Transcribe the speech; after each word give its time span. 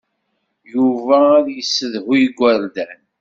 Yuba 0.73 1.17
ad 1.39 1.47
yessedhu 1.51 2.13
igerdan. 2.25 3.01